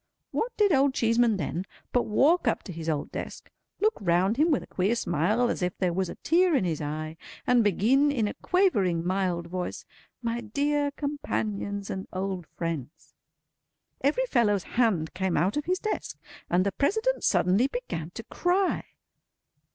[0.31, 1.63] What did Old Cheeseman then,
[1.93, 5.61] but walk up to his old desk, look round him with a queer smile as
[5.61, 9.85] if there was a tear in his eye, and begin in a quavering, mild voice,
[10.23, 13.13] "My dear companions and old friends!"
[14.03, 16.17] Every fellow's hand came out of his desk,
[16.49, 18.83] and the President suddenly began to cry.